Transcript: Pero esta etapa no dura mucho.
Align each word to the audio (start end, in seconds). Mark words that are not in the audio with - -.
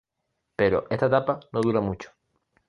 Pero 0.59 0.77
esta 0.93 1.05
etapa 1.09 1.39
no 1.53 1.61
dura 1.61 1.79
mucho. 1.79 2.09